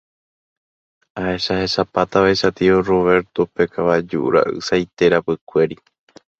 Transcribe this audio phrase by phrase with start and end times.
[1.23, 5.75] Ahechahechapátavaicha tio Roberto-pe kavaju ra'y saite rapykuéri.